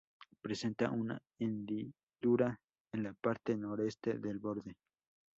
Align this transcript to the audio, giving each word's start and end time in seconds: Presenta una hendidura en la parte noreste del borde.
Presenta 0.41 0.89
una 0.89 1.21
hendidura 1.37 2.59
en 2.91 3.03
la 3.03 3.13
parte 3.13 3.55
noreste 3.55 4.17
del 4.17 4.39
borde. 4.39 4.75